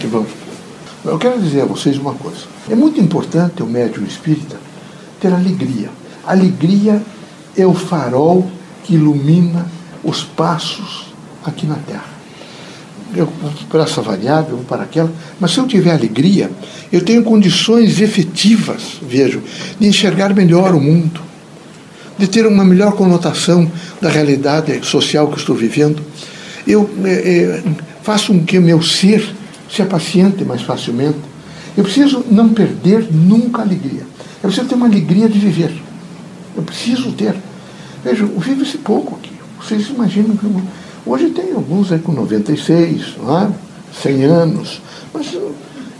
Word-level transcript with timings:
que 0.00 0.06
vamos? 0.06 0.30
Eu 1.04 1.18
quero 1.18 1.40
dizer 1.40 1.62
a 1.62 1.64
vocês 1.66 1.98
uma 1.98 2.14
coisa. 2.14 2.40
É 2.68 2.74
muito 2.74 3.00
importante 3.00 3.62
o 3.62 3.66
médium 3.66 4.04
espírita 4.04 4.56
ter 5.20 5.32
alegria. 5.32 5.90
Alegria 6.26 7.00
é 7.56 7.66
o 7.66 7.74
farol 7.74 8.50
que 8.82 8.94
ilumina 8.94 9.66
os 10.02 10.22
passos 10.22 11.12
aqui 11.44 11.66
na 11.66 11.76
Terra. 11.76 12.20
Eu 13.14 13.28
para 13.68 13.82
essa 13.82 14.00
variável, 14.00 14.58
para 14.68 14.84
aquela, 14.84 15.12
mas 15.38 15.52
se 15.52 15.58
eu 15.58 15.66
tiver 15.66 15.92
alegria, 15.92 16.50
eu 16.92 17.04
tenho 17.04 17.22
condições 17.22 18.00
efetivas, 18.00 18.98
vejo, 19.02 19.42
de 19.78 19.86
enxergar 19.86 20.34
melhor 20.34 20.74
o 20.74 20.80
mundo, 20.80 21.20
de 22.16 22.28
ter 22.28 22.46
uma 22.46 22.64
melhor 22.64 22.92
conotação 22.92 23.70
da 24.00 24.08
realidade 24.08 24.86
social 24.86 25.28
que 25.28 25.38
estou 25.38 25.56
vivendo. 25.56 26.02
Eu 26.66 26.88
é, 27.04 27.10
é, 27.10 27.62
faço 28.02 28.32
com 28.32 28.44
que 28.44 28.58
o 28.58 28.62
meu 28.62 28.80
ser 28.80 29.39
se 29.70 29.82
apaciente 29.82 30.44
mais 30.44 30.62
facilmente. 30.62 31.18
Eu 31.76 31.84
preciso 31.84 32.24
não 32.30 32.48
perder 32.48 33.06
nunca 33.12 33.62
a 33.62 33.64
alegria. 33.64 34.02
Eu 34.42 34.48
preciso 34.48 34.68
ter 34.68 34.74
uma 34.74 34.86
alegria 34.86 35.28
de 35.28 35.38
viver. 35.38 35.72
Eu 36.56 36.62
preciso 36.62 37.12
ter. 37.12 37.34
Veja, 38.04 38.24
vive-se 38.24 38.78
pouco 38.78 39.16
aqui. 39.16 39.32
Vocês 39.62 39.88
imaginam 39.88 40.36
que 40.36 40.46
hoje 41.06 41.30
tem 41.30 41.52
alguns 41.52 41.92
aí 41.92 41.98
com 41.98 42.12
96, 42.12 43.16
não 43.18 43.38
é? 43.38 43.50
100 44.02 44.24
anos, 44.24 44.80
mas 45.12 45.36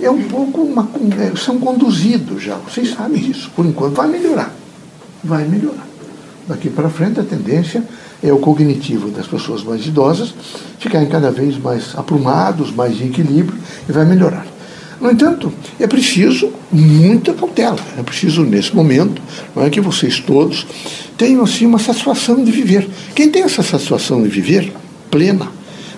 é 0.01 0.11
um 0.11 0.23
pouco 0.23 0.63
uma, 0.63 0.89
é, 1.19 1.37
são 1.37 1.59
conduzidos 1.59 2.43
já. 2.43 2.57
Vocês 2.57 2.95
sabem 2.95 3.21
disso. 3.23 3.51
Por 3.55 3.67
enquanto 3.67 3.95
vai 3.95 4.09
melhorar. 4.09 4.53
Vai 5.23 5.47
melhorar. 5.47 5.87
Daqui 6.49 6.71
para 6.71 6.89
frente 6.89 7.21
a 7.21 7.23
tendência 7.23 7.85
é 8.23 8.33
o 8.33 8.39
cognitivo 8.39 9.11
das 9.11 9.27
pessoas 9.27 9.63
mais 9.63 9.87
idosas 9.87 10.35
ficarem 10.79 11.09
cada 11.09 11.31
vez 11.31 11.59
mais 11.59 11.95
aprumados, 11.97 12.71
mais 12.71 13.01
em 13.01 13.07
equilíbrio 13.07 13.59
e 13.89 13.93
vai 13.93 14.05
melhorar. 14.05 14.47
No 15.01 15.11
entanto, 15.11 15.51
é 15.79 15.87
preciso 15.87 16.53
muita 16.71 17.33
cautela. 17.33 17.79
É 17.97 18.03
preciso, 18.03 18.43
nesse 18.43 18.77
momento, 18.77 19.23
não 19.57 19.65
é, 19.65 19.71
que 19.71 19.81
vocês 19.81 20.21
todos 20.21 20.67
tenham 21.17 21.43
assim, 21.43 21.65
uma 21.65 21.79
satisfação 21.79 22.45
de 22.45 22.53
viver. 22.53 22.89
Quem 23.15 23.31
tem 23.31 23.43
essa 23.43 23.63
satisfação 23.63 24.23
de 24.23 24.29
viver, 24.29 24.71
plena, 25.11 25.49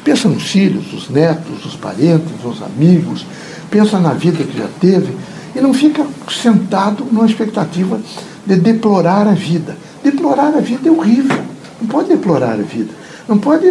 pensa 0.04 0.28
nos 0.28 0.44
filhos, 0.44 0.92
nos 0.92 1.10
netos, 1.10 1.64
nos 1.64 1.74
parentes, 1.74 2.30
nos 2.44 2.62
amigos, 2.62 3.26
pensa 3.70 3.98
na 3.98 4.12
vida 4.12 4.44
que 4.44 4.56
já 4.56 4.68
teve 4.80 5.12
e 5.54 5.60
não 5.60 5.74
fica 5.74 6.06
sentado 6.30 7.04
numa 7.10 7.26
expectativa 7.26 8.00
de 8.46 8.56
deplorar 8.56 9.26
a 9.26 9.32
vida. 9.32 9.76
Deplorar 10.04 10.54
a 10.54 10.60
vida 10.60 10.88
é 10.88 10.92
horrível. 10.92 11.51
Não 11.82 11.88
pode 11.88 12.10
deplorar 12.10 12.52
a 12.52 12.62
vida. 12.62 12.90
Não 13.28 13.38
pode 13.38 13.66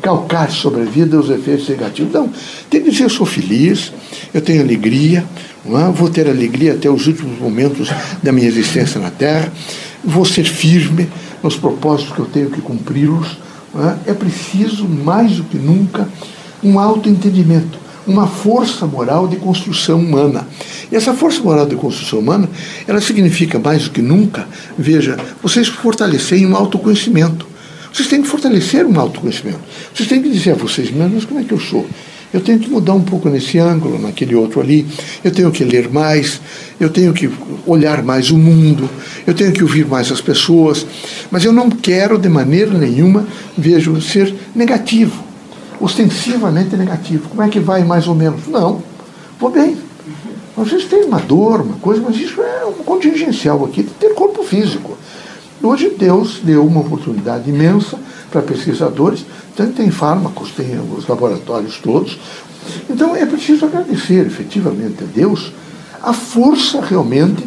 calcar 0.00 0.50
sobre 0.52 0.82
a 0.82 0.84
vida 0.84 1.18
os 1.18 1.28
efeitos 1.28 1.68
negativos. 1.68 2.12
Não. 2.12 2.30
Tem 2.70 2.80
que 2.80 2.90
dizer: 2.90 3.04
eu 3.04 3.10
sou 3.10 3.26
feliz, 3.26 3.92
eu 4.32 4.40
tenho 4.40 4.62
alegria, 4.62 5.24
é? 5.66 5.92
vou 5.92 6.08
ter 6.08 6.28
alegria 6.28 6.74
até 6.74 6.88
os 6.88 7.08
últimos 7.08 7.40
momentos 7.40 7.90
da 8.22 8.30
minha 8.30 8.46
existência 8.46 9.00
na 9.00 9.10
Terra, 9.10 9.52
vou 10.04 10.24
ser 10.24 10.44
firme 10.44 11.08
nos 11.42 11.56
propósitos 11.56 12.14
que 12.14 12.20
eu 12.20 12.26
tenho 12.26 12.50
que 12.50 12.60
cumpri-los. 12.60 13.36
É? 14.06 14.10
é 14.12 14.14
preciso, 14.14 14.86
mais 14.86 15.36
do 15.36 15.44
que 15.44 15.56
nunca, 15.56 16.08
um 16.62 16.78
autoentendimento, 16.78 17.79
uma 18.06 18.26
força 18.26 18.86
moral 18.86 19.28
de 19.28 19.36
construção 19.36 19.98
humana. 19.98 20.46
E 20.90 20.96
essa 20.96 21.14
força 21.14 21.42
moral 21.42 21.66
de 21.66 21.76
construção 21.76 22.18
humana, 22.18 22.48
ela 22.86 23.00
significa 23.00 23.58
mais 23.58 23.84
do 23.84 23.90
que 23.90 24.02
nunca, 24.02 24.46
veja, 24.78 25.16
vocês 25.42 25.68
fortalecerem 25.68 26.46
um 26.46 26.56
autoconhecimento. 26.56 27.46
Vocês 27.92 28.08
têm 28.08 28.22
que 28.22 28.28
fortalecer 28.28 28.86
um 28.86 29.00
autoconhecimento. 29.00 29.60
Vocês 29.92 30.08
têm 30.08 30.22
que 30.22 30.30
dizer 30.30 30.52
a 30.52 30.54
vocês 30.54 30.90
mesmos 30.90 31.24
como 31.24 31.40
é 31.40 31.44
que 31.44 31.52
eu 31.52 31.60
sou. 31.60 31.86
Eu 32.32 32.40
tenho 32.40 32.60
que 32.60 32.70
mudar 32.70 32.94
um 32.94 33.02
pouco 33.02 33.28
nesse 33.28 33.58
ângulo, 33.58 33.98
naquele 33.98 34.36
outro 34.36 34.60
ali. 34.60 34.86
Eu 35.24 35.32
tenho 35.32 35.50
que 35.50 35.64
ler 35.64 35.90
mais, 35.90 36.40
eu 36.78 36.88
tenho 36.88 37.12
que 37.12 37.28
olhar 37.66 38.04
mais 38.04 38.30
o 38.30 38.38
mundo, 38.38 38.88
eu 39.26 39.34
tenho 39.34 39.52
que 39.52 39.64
ouvir 39.64 39.84
mais 39.84 40.12
as 40.12 40.20
pessoas. 40.20 40.86
Mas 41.30 41.44
eu 41.44 41.52
não 41.52 41.68
quero, 41.68 42.16
de 42.16 42.28
maneira 42.28 42.72
nenhuma, 42.72 43.26
vejo, 43.58 44.00
ser 44.00 44.32
negativo, 44.54 45.24
ostensivamente 45.80 46.76
negativo. 46.76 47.28
Como 47.28 47.42
é 47.42 47.48
que 47.48 47.58
vai 47.58 47.82
mais 47.82 48.06
ou 48.06 48.14
menos? 48.14 48.46
Não, 48.46 48.82
vou 49.38 49.50
bem. 49.50 49.76
Vocês 50.56 50.84
têm 50.84 51.04
uma 51.04 51.18
dor, 51.20 51.62
uma 51.62 51.76
coisa, 51.76 52.02
mas 52.02 52.16
isso 52.16 52.42
é 52.42 52.66
um 52.66 52.84
contingencial 52.84 53.64
aqui 53.64 53.82
ter 53.82 54.14
corpo 54.14 54.42
físico. 54.42 54.96
Hoje 55.62 55.90
Deus 55.98 56.40
deu 56.42 56.66
uma 56.66 56.80
oportunidade 56.80 57.48
imensa 57.48 57.98
para 58.30 58.42
pesquisadores, 58.42 59.24
tanto 59.56 59.74
tem 59.74 59.90
fármacos, 59.90 60.50
tem 60.52 60.78
os 60.96 61.06
laboratórios 61.06 61.78
todos. 61.78 62.18
Então 62.88 63.16
é 63.16 63.24
preciso 63.26 63.66
agradecer 63.66 64.26
efetivamente 64.26 65.04
a 65.04 65.06
Deus 65.06 65.52
a 66.02 66.12
força 66.12 66.80
realmente 66.80 67.46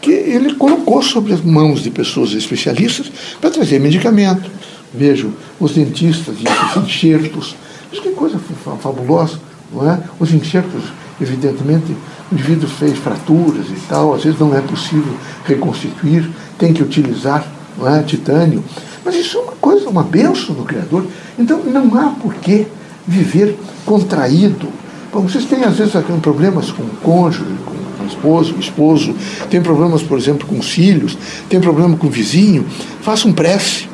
que 0.00 0.10
ele 0.10 0.54
colocou 0.54 1.02
sobre 1.02 1.32
as 1.32 1.40
mãos 1.40 1.82
de 1.82 1.90
pessoas 1.90 2.32
especialistas 2.32 3.10
para 3.40 3.50
trazer 3.50 3.80
medicamento. 3.80 4.50
Vejo 4.92 5.32
os 5.58 5.72
dentistas 5.72 6.36
esses 6.36 6.84
enxertos. 6.84 7.56
Isso 7.94 8.02
que 8.02 8.10
coisa 8.10 8.40
fabulosa, 8.80 9.38
não 9.72 9.88
é? 9.88 10.00
Os 10.18 10.34
enxertos, 10.34 10.82
evidentemente, 11.20 11.96
o 12.28 12.34
indivíduo 12.34 12.68
fez 12.68 12.98
fraturas 12.98 13.66
e 13.68 13.78
tal, 13.88 14.14
às 14.14 14.24
vezes 14.24 14.40
não 14.40 14.52
é 14.52 14.60
possível 14.60 15.14
reconstituir, 15.44 16.28
tem 16.58 16.72
que 16.72 16.82
utilizar 16.82 17.46
não 17.78 17.88
é? 17.88 18.02
titânio. 18.02 18.64
Mas 19.04 19.14
isso 19.14 19.38
é 19.38 19.40
uma 19.42 19.52
coisa, 19.52 19.88
uma 19.88 20.02
benção 20.02 20.56
do 20.56 20.64
Criador. 20.64 21.06
Então 21.38 21.62
não 21.62 21.96
há 21.96 22.08
por 22.20 22.34
que 22.34 22.66
viver 23.06 23.56
contraído. 23.86 24.66
Bom, 25.12 25.20
vocês 25.20 25.44
têm 25.44 25.62
às 25.62 25.76
vezes 25.76 25.94
problemas 26.20 26.72
com 26.72 26.82
o 26.82 26.90
cônjuge, 27.00 27.44
com 27.64 28.02
o 28.02 28.06
esposo, 28.08 28.56
o 28.56 28.58
esposo, 28.58 29.14
tem 29.48 29.62
problemas, 29.62 30.02
por 30.02 30.18
exemplo, 30.18 30.48
com 30.48 30.58
os 30.58 30.68
filhos, 30.68 31.16
tem 31.48 31.60
problema 31.60 31.96
com 31.96 32.08
o 32.08 32.10
vizinho, 32.10 32.66
façam 33.02 33.32
prece. 33.32 33.88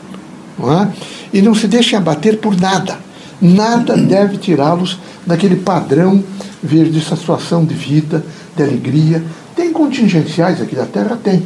Não 0.58 0.72
é? 0.72 0.90
E 1.34 1.42
não 1.42 1.54
se 1.54 1.68
deixem 1.68 1.98
abater 1.98 2.38
por 2.38 2.58
nada. 2.58 3.09
Nada 3.40 3.96
deve 3.96 4.36
tirá-los 4.36 4.98
daquele 5.26 5.56
padrão 5.56 6.22
de 6.62 7.00
satisfação 7.00 7.64
de 7.64 7.74
vida, 7.74 8.24
de 8.56 8.62
alegria. 8.62 9.22
Tem 9.56 9.72
contingenciais 9.72 10.60
aqui 10.60 10.76
da 10.76 10.86
Terra? 10.86 11.18
Tem. 11.22 11.42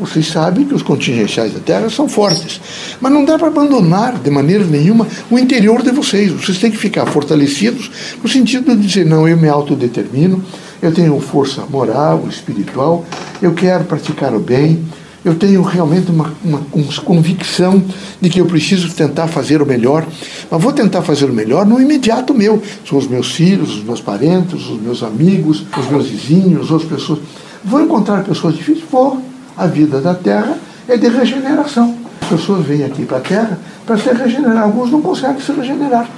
Vocês 0.00 0.28
sabem 0.28 0.64
que 0.64 0.74
os 0.74 0.82
contingenciais 0.82 1.52
da 1.52 1.60
Terra 1.60 1.90
são 1.90 2.08
fortes. 2.08 2.58
Mas 3.00 3.12
não 3.12 3.22
dá 3.22 3.38
para 3.38 3.48
abandonar 3.48 4.18
de 4.18 4.30
maneira 4.30 4.64
nenhuma 4.64 5.06
o 5.30 5.38
interior 5.38 5.82
de 5.82 5.90
vocês. 5.90 6.32
Vocês 6.32 6.58
têm 6.58 6.70
que 6.70 6.78
ficar 6.78 7.04
fortalecidos 7.04 7.90
no 8.22 8.28
sentido 8.28 8.74
de 8.74 8.86
dizer: 8.86 9.04
não, 9.04 9.28
eu 9.28 9.36
me 9.36 9.48
autodetermino, 9.48 10.42
eu 10.80 10.92
tenho 10.92 11.20
força 11.20 11.62
moral, 11.68 12.26
espiritual, 12.30 13.04
eu 13.42 13.52
quero 13.52 13.84
praticar 13.84 14.34
o 14.34 14.40
bem, 14.40 14.82
eu 15.24 15.34
tenho 15.34 15.62
realmente 15.62 16.10
uma, 16.10 16.32
uma, 16.42 16.62
uma, 16.72 16.92
convicção 17.04 17.82
de 18.20 18.30
que 18.30 18.40
eu 18.40 18.46
preciso 18.46 18.90
tentar 18.94 19.28
fazer 19.28 19.60
o 19.60 19.66
melhor, 19.66 20.06
mas 20.50 20.62
vou 20.62 20.72
tentar 20.72 21.02
fazer 21.02 21.26
o 21.26 21.32
melhor 21.32 21.66
no 21.66 21.80
imediato 21.80 22.32
meu. 22.32 22.62
São 22.88 22.96
os 22.98 23.06
meus 23.06 23.32
filhos, 23.32 23.76
os 23.76 23.84
meus 23.84 24.00
parentes, 24.00 24.66
os 24.66 24.80
meus 24.80 25.02
amigos, 25.02 25.64
os 25.76 25.90
meus 25.90 26.06
vizinhos, 26.06 26.72
as 26.72 26.84
pessoas. 26.84 27.18
Vou 27.62 27.82
encontrar 27.82 28.24
pessoas 28.24 28.54
difíceis? 28.54 28.84
Vou 28.90 29.22
a 29.56 29.66
vida 29.66 30.00
da 30.00 30.14
Terra 30.14 30.56
é 30.88 30.96
de 30.96 31.08
regeneração. 31.08 31.94
As 32.22 32.28
pessoas 32.28 32.64
vêm 32.64 32.82
aqui 32.82 33.04
para 33.04 33.18
a 33.18 33.20
Terra 33.20 33.58
para 33.84 33.98
se 33.98 34.10
regenerar. 34.10 34.62
Alguns 34.62 34.90
não 34.90 35.02
conseguem 35.02 35.40
se 35.40 35.52
regenerar. 35.52 36.08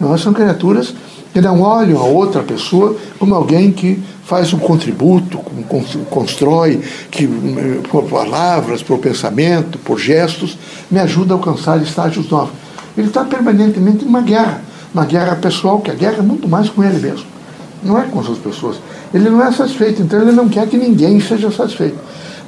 Nós 0.00 0.20
são 0.20 0.32
criaturas 0.32 0.92
que 1.32 1.40
não 1.40 1.60
olham 1.60 1.98
a 1.98 2.04
outra 2.04 2.42
pessoa 2.42 2.96
como 3.18 3.34
alguém 3.34 3.70
que 3.72 4.02
faz 4.24 4.52
um 4.52 4.58
contributo, 4.58 5.38
constrói, 6.08 6.80
que 7.10 7.26
por 7.90 8.04
palavras, 8.04 8.82
por 8.82 8.98
pensamento, 8.98 9.78
por 9.78 9.98
gestos, 9.98 10.56
me 10.90 11.00
ajuda 11.00 11.34
a 11.34 11.36
alcançar 11.36 11.82
estágios 11.82 12.30
novos. 12.30 12.52
Ele 12.96 13.08
está 13.08 13.24
permanentemente 13.24 14.04
em 14.04 14.08
uma 14.08 14.20
guerra, 14.20 14.62
uma 14.94 15.04
guerra 15.04 15.34
pessoal, 15.36 15.80
que 15.80 15.90
a 15.90 15.94
guerra 15.94 16.18
é 16.18 16.22
muito 16.22 16.48
mais 16.48 16.68
com 16.68 16.82
ele 16.84 17.00
mesmo, 17.00 17.26
não 17.82 17.98
é 17.98 18.02
com 18.02 18.20
as 18.20 18.28
outras 18.28 18.54
pessoas. 18.54 18.76
Ele 19.12 19.28
não 19.28 19.44
é 19.44 19.50
satisfeito, 19.50 20.00
então 20.02 20.20
ele 20.20 20.32
não 20.32 20.48
quer 20.48 20.68
que 20.68 20.76
ninguém 20.76 21.20
seja 21.20 21.50
satisfeito. 21.50 21.98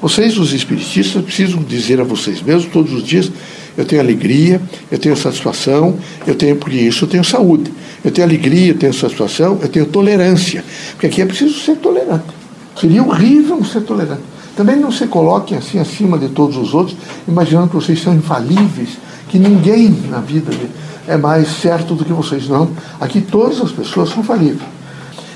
Vocês, 0.03 0.37
os 0.37 0.53
espiritistas, 0.53 1.23
precisam 1.23 1.63
dizer 1.63 2.01
a 2.01 2.05
vocês 2.05 2.43
mesmos 2.43 2.73
todos 2.73 2.93
os 2.93 3.05
dias: 3.05 3.31
eu 3.79 3.85
tenho 3.85 4.03
alegria, 4.03 4.61
eu 4.91 4.99
tenho 4.99 5.17
satisfação, 5.17 5.97
eu 6.27 6.35
tenho, 6.35 6.57
porque 6.57 6.77
isso 6.77 7.05
eu 7.05 7.09
tenho 7.09 7.25
saúde. 7.25 7.73
Eu 8.05 8.11
tenho 8.11 8.27
alegria, 8.27 8.73
eu 8.73 8.79
tenho 8.79 8.93
satisfação, 8.93 9.61
eu 9.63 9.69
tenho 9.69 9.87
tolerância. 9.87 10.65
Porque 10.91 11.07
aqui 11.07 11.23
é 11.23 11.25
preciso 11.25 11.57
ser 11.61 11.77
tolerante. 11.77 12.25
Seria 12.79 13.01
horrível 13.01 13.57
não 13.57 13.65
ser 13.65 13.83
tolerante. 13.83 14.23
Também 14.57 14.75
não 14.75 14.91
se 14.91 15.07
coloquem 15.07 15.57
assim 15.57 15.79
acima 15.79 16.19
de 16.19 16.29
todos 16.31 16.57
os 16.57 16.75
outros, 16.75 16.97
imaginando 17.29 17.69
que 17.69 17.77
vocês 17.77 18.03
são 18.03 18.13
infalíveis, 18.13 18.99
que 19.29 19.39
ninguém 19.39 19.89
na 20.11 20.19
vida 20.19 20.51
é 21.07 21.17
mais 21.17 21.49
certo 21.61 21.95
do 21.95 22.05
que 22.05 22.13
vocês. 22.13 22.49
Não. 22.49 22.71
Aqui 23.01 23.21
todas 23.21 23.61
as 23.61 23.71
pessoas 23.71 24.11
são 24.11 24.25
falíveis. 24.25 24.69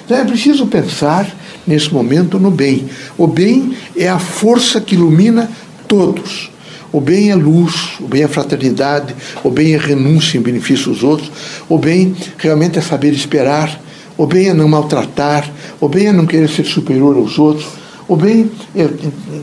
Então 0.04 0.18
é 0.18 0.24
preciso 0.24 0.66
pensar 0.66 1.26
nesse 1.66 1.92
momento 1.92 2.38
no 2.38 2.50
bem. 2.50 2.88
O 3.18 3.26
bem 3.26 3.76
é 3.96 4.08
a 4.08 4.18
força 4.18 4.80
que 4.80 4.94
ilumina 4.94 5.50
todos. 5.88 6.50
O 6.92 7.00
bem 7.00 7.30
é 7.30 7.34
luz, 7.34 7.98
o 8.00 8.06
bem 8.06 8.22
é 8.22 8.28
fraternidade, 8.28 9.14
o 9.42 9.50
bem 9.50 9.74
é 9.74 9.76
renúncia 9.76 10.38
em 10.38 10.40
benefício 10.40 10.92
dos 10.92 11.02
outros, 11.02 11.30
o 11.68 11.78
bem 11.78 12.14
realmente 12.38 12.78
é 12.78 12.82
saber 12.82 13.12
esperar, 13.12 13.80
ou 14.16 14.26
bem 14.26 14.48
é 14.48 14.54
não 14.54 14.68
maltratar, 14.68 15.50
ou 15.80 15.88
bem 15.88 16.06
é 16.06 16.12
não 16.12 16.24
querer 16.24 16.48
ser 16.48 16.64
superior 16.64 17.16
aos 17.16 17.38
outros, 17.38 17.66
ou 18.08 18.16
bem 18.16 18.50
é 18.74 18.88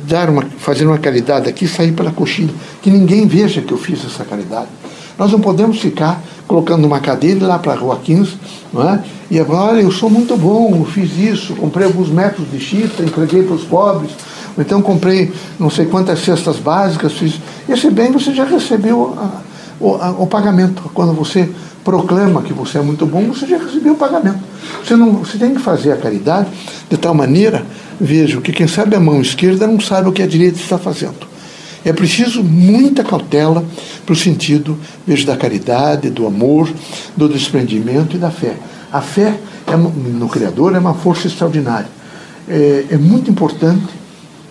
dar 0.08 0.30
uma, 0.30 0.44
fazer 0.58 0.86
uma 0.86 0.98
caridade 0.98 1.50
aqui, 1.50 1.68
sair 1.68 1.92
pela 1.92 2.12
coxinha, 2.12 2.50
que 2.81 2.90
ninguém 2.90 3.28
veja 3.28 3.62
que 3.62 3.72
eu 3.72 3.78
fiz 3.78 4.04
essa 4.06 4.24
caridade. 4.24 4.70
Nós 5.18 5.31
não 5.31 5.40
podemos 5.40 5.80
ficar 5.80 6.24
colocando 6.54 6.86
uma 6.86 7.00
cadeira 7.00 7.48
lá 7.48 7.58
para 7.58 7.74
a 7.74 7.76
Rua 7.76 8.00
15, 8.04 8.36
não 8.72 8.88
é? 8.88 9.04
e 9.32 9.40
agora 9.40 9.82
eu 9.82 9.92
sou 9.92 10.08
muito 10.08 10.38
bom, 10.38 10.72
eu 10.76 10.86
fiz 10.86 11.18
isso, 11.18 11.56
comprei 11.56 11.88
alguns 11.88 12.10
metros 12.10 12.46
de 12.52 12.60
chita, 12.60 13.02
entreguei 13.02 13.42
para 13.42 13.56
os 13.56 13.64
pobres, 13.64 14.12
ou 14.56 14.62
então 14.62 14.80
comprei 14.80 15.34
não 15.60 15.72
sei 15.72 15.88
quantas 15.88 16.20
cestas 16.20 16.58
básicas, 16.58 17.14
fiz. 17.14 17.42
Esse 17.68 17.90
bem 17.90 18.12
você 18.12 18.36
já 18.36 18.44
recebeu 18.44 19.16
a, 19.18 19.42
o, 19.84 19.96
a, 19.96 20.12
o 20.12 20.28
pagamento. 20.28 20.92
Quando 20.94 21.12
você 21.14 21.50
proclama 21.84 22.44
que 22.44 22.54
você 22.54 22.78
é 22.78 22.82
muito 22.84 23.08
bom, 23.08 23.24
você 23.30 23.48
já 23.48 23.58
recebeu 23.58 23.94
o 23.94 23.98
pagamento. 23.98 24.44
Você, 24.86 24.96
não, 24.96 25.14
você 25.14 25.40
tem 25.40 25.56
que 25.56 25.60
fazer 25.60 25.94
a 25.94 25.98
caridade 25.98 26.50
de 26.88 26.98
tal 26.98 27.16
maneira, 27.16 27.66
vejo, 28.00 28.42
que 28.42 28.52
quem 28.52 28.68
sabe 28.68 28.96
a 28.96 29.00
mão 29.00 29.20
esquerda 29.20 29.66
não 29.66 29.80
sabe 29.80 30.08
o 30.08 30.12
que 30.12 30.22
a 30.22 30.28
direita 30.28 30.60
está 30.60 30.78
fazendo. 30.78 31.34
É 31.86 31.92
preciso 31.92 32.44
muita 32.44 33.04
cautela 33.04 33.66
para 34.06 34.14
o 34.14 34.16
sentido, 34.16 34.78
vejo, 35.06 35.26
da 35.26 35.38
caridade, 35.38 36.10
do 36.10 36.28
amor, 36.28 36.70
do 37.16 37.30
desprendimento 37.30 38.16
e 38.16 38.20
da 38.20 38.32
fé. 38.32 38.56
A 38.92 39.02
fé 39.02 39.38
é, 39.68 39.76
no 39.76 40.28
Criador 40.30 40.76
é 40.76 40.80
uma 40.80 40.94
força 40.94 41.28
extraordinária. 41.28 41.88
É, 42.48 42.86
é 42.92 42.98
muito 42.98 43.32
importante, 43.32 43.88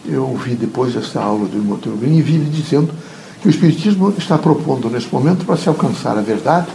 eu 0.06 0.26
ouvi 0.26 0.54
depois 0.54 0.94
dessa 0.94 1.20
aula 1.20 1.46
do 1.46 1.56
irmão 1.56 1.78
Teobim 1.78 2.16
e 2.16 2.22
vi 2.22 2.34
ele 2.34 2.50
dizendo 2.50 2.92
que 3.40 3.48
o 3.48 3.50
Espiritismo 3.50 4.14
está 4.16 4.38
propondo 4.38 4.88
nesse 4.88 5.12
momento 5.12 5.44
para 5.44 5.56
se 5.56 5.68
alcançar 5.68 6.16
a 6.16 6.22
verdade 6.22 6.68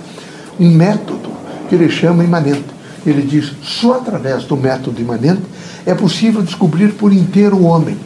um 0.60 0.70
método 0.70 1.30
que 1.70 1.76
ele 1.76 1.90
chama 1.90 2.24
imanente. 2.24 2.66
Ele 3.06 3.22
diz: 3.22 3.54
só 3.64 3.96
através 3.96 4.44
do 4.44 4.58
método 4.58 5.02
imanente 5.02 5.42
é 5.86 5.94
possível 5.94 6.42
descobrir 6.42 6.94
por 6.94 7.14
inteiro 7.14 7.58
o 7.58 7.64
homem, 7.64 7.98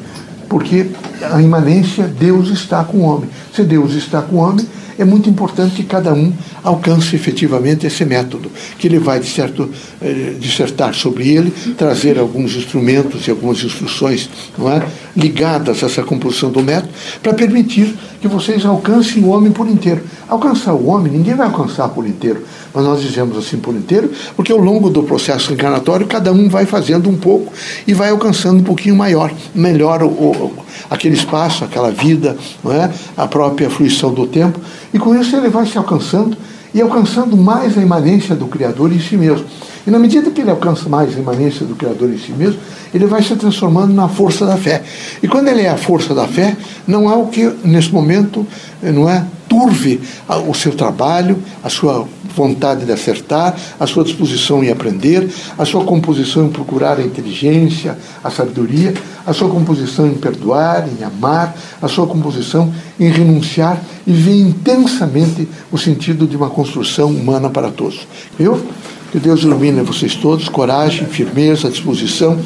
porque 0.51 0.91
a 1.33 1.41
imanência, 1.41 2.05
Deus 2.05 2.49
está 2.49 2.83
com 2.83 2.97
o 2.97 3.01
homem. 3.03 3.29
Se 3.55 3.63
Deus 3.63 3.93
está 3.93 4.21
com 4.21 4.35
o 4.35 4.39
homem, 4.39 4.67
é 4.99 5.05
muito 5.05 5.29
importante 5.29 5.73
que 5.75 5.83
cada 5.83 6.13
um 6.13 6.33
alcance 6.63 7.15
efetivamente 7.15 7.85
esse 7.85 8.05
método, 8.05 8.51
que 8.77 8.87
ele 8.87 8.99
vai 8.99 9.19
de 9.19 9.27
certo, 9.27 9.69
eh, 10.01 10.35
dissertar 10.39 10.93
sobre 10.93 11.29
ele, 11.29 11.51
trazer 11.77 12.19
alguns 12.19 12.55
instrumentos 12.55 13.27
e 13.27 13.31
algumas 13.31 13.63
instruções 13.63 14.29
é, 14.59 14.87
ligadas 15.15 15.83
a 15.83 15.87
essa 15.87 16.03
composição 16.03 16.51
do 16.51 16.61
método, 16.61 16.93
para 17.21 17.33
permitir 17.33 17.95
que 18.19 18.27
vocês 18.27 18.65
alcancem 18.65 19.23
o 19.23 19.29
homem 19.29 19.51
por 19.51 19.67
inteiro. 19.67 20.03
Alcançar 20.27 20.73
o 20.73 20.87
homem, 20.87 21.11
ninguém 21.11 21.33
vai 21.33 21.47
alcançar 21.47 21.89
por 21.89 22.05
inteiro, 22.05 22.43
mas 22.73 22.83
nós 22.83 23.01
dizemos 23.01 23.37
assim 23.37 23.57
por 23.57 23.75
inteiro, 23.75 24.11
porque 24.35 24.51
ao 24.51 24.59
longo 24.59 24.89
do 24.89 25.03
processo 25.03 25.51
encarnatório, 25.51 26.05
cada 26.05 26.31
um 26.31 26.47
vai 26.47 26.65
fazendo 26.65 27.09
um 27.09 27.17
pouco 27.17 27.51
e 27.87 27.93
vai 27.93 28.09
alcançando 28.09 28.59
um 28.59 28.63
pouquinho 28.63 28.95
maior, 28.95 29.33
melhor 29.55 30.03
o, 30.03 30.07
o 30.07 30.53
aquele 30.91 31.15
espaço, 31.15 31.63
aquela 31.63 31.89
vida, 31.89 32.37
não 32.61 32.73
é? 32.73 32.91
a 33.15 33.25
própria 33.25 33.69
fruição 33.69 34.13
do 34.13 34.27
tempo, 34.27 34.59
e 34.93 34.99
com 34.99 35.15
isso 35.15 35.33
ele 35.37 35.47
vai 35.47 35.65
se 35.65 35.77
alcançando 35.77 36.37
e 36.73 36.81
alcançando 36.81 37.37
mais 37.37 37.77
a 37.77 37.81
imanência 37.81 38.35
do 38.35 38.45
Criador 38.47 38.91
em 38.91 38.99
si 38.99 39.15
mesmo. 39.15 39.45
E 39.87 39.89
na 39.89 39.97
medida 39.97 40.29
que 40.29 40.41
ele 40.41 40.51
alcança 40.51 40.87
mais 40.89 41.15
a 41.15 41.19
imanência 41.19 41.65
do 41.65 41.75
Criador 41.75 42.09
em 42.09 42.17
si 42.17 42.31
mesmo, 42.33 42.59
ele 42.93 43.05
vai 43.05 43.23
se 43.23 43.35
transformando 43.35 43.93
na 43.93 44.07
força 44.07 44.45
da 44.45 44.57
fé. 44.57 44.83
E 45.23 45.27
quando 45.27 45.47
ele 45.47 45.61
é 45.61 45.69
a 45.69 45.77
força 45.77 46.13
da 46.13 46.27
fé, 46.27 46.55
não 46.85 47.09
há 47.09 47.15
o 47.15 47.27
que, 47.27 47.51
nesse 47.63 47.91
momento, 47.91 48.45
não 48.81 49.09
é, 49.09 49.25
turve 49.51 49.99
o 50.47 50.53
seu 50.53 50.71
trabalho, 50.71 51.37
a 51.61 51.69
sua 51.69 52.07
vontade 52.33 52.85
de 52.85 52.91
acertar, 52.93 53.53
a 53.77 53.85
sua 53.85 54.05
disposição 54.05 54.63
em 54.63 54.69
aprender, 54.69 55.29
a 55.57 55.65
sua 55.65 55.83
composição 55.83 56.45
em 56.45 56.49
procurar 56.49 56.97
a 56.99 57.03
inteligência, 57.03 57.97
a 58.23 58.31
sabedoria, 58.31 58.93
a 59.27 59.33
sua 59.33 59.49
composição 59.49 60.07
em 60.07 60.13
perdoar, 60.13 60.87
em 60.87 61.03
amar, 61.03 61.53
a 61.81 61.87
sua 61.89 62.07
composição 62.07 62.73
em 62.97 63.09
renunciar 63.09 63.81
e 64.07 64.13
ver 64.13 64.39
intensamente 64.39 65.45
o 65.69 65.77
sentido 65.77 66.25
de 66.25 66.37
uma 66.37 66.49
construção 66.49 67.09
humana 67.09 67.49
para 67.49 67.69
todos. 67.69 68.07
Eu, 68.39 68.65
que 69.11 69.19
Deus 69.19 69.41
ilumine 69.41 69.81
vocês 69.81 70.15
todos, 70.15 70.47
coragem, 70.47 71.05
firmeza, 71.07 71.69
disposição, 71.69 72.39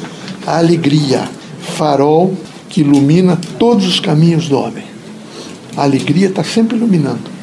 alegria, 0.44 1.22
farol 1.60 2.34
que 2.68 2.80
ilumina 2.80 3.38
todos 3.60 3.86
os 3.86 4.00
caminhos 4.00 4.48
do 4.48 4.58
homem. 4.58 4.95
A 5.76 5.82
alegria 5.82 6.28
está 6.28 6.42
sempre 6.42 6.76
iluminando 6.76 7.36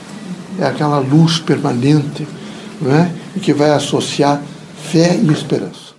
é 0.59 0.65
aquela 0.65 0.99
luz 0.99 1.39
permanente 1.39 2.27
não 2.81 2.93
é? 2.93 3.11
que 3.41 3.53
vai 3.53 3.71
associar 3.71 4.41
fé 4.91 5.15
e 5.15 5.31
esperança. 5.31 5.92